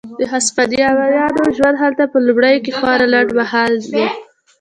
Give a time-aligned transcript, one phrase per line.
[0.19, 3.93] د هسپانویانو ژوند هلته په لومړیو کې خورا لنډ مهاله و.